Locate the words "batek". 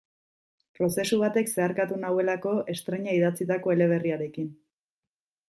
1.23-1.51